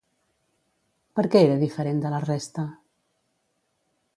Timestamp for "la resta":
2.15-2.65